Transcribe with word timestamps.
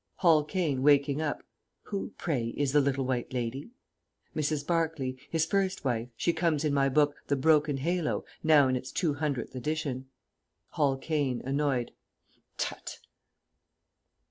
[Hall 0.15 0.43
Caine 0.43 0.81
(waking 0.81 1.21
up). 1.21 1.43
Who, 1.83 2.13
pray, 2.17 2.55
is 2.57 2.71
the 2.71 2.81
Little 2.81 3.05
White 3.05 3.33
Lady? 3.33 3.69
Mrs. 4.35 4.65
Barclay. 4.65 5.15
His 5.29 5.45
first 5.45 5.85
wife. 5.85 6.09
She 6.17 6.33
comes 6.33 6.65
in 6.65 6.73
my 6.73 6.89
book, 6.89 7.17
"The 7.27 7.35
Broken 7.35 7.77
Halo," 7.77 8.25
now 8.41 8.67
in 8.67 8.75
its 8.75 8.91
two 8.91 9.13
hundredth 9.13 9.53
edition. 9.53 10.07
Hall 10.69 10.97
Caine 10.97 11.39
(annoyed). 11.45 11.91
_Tut! 12.57 12.97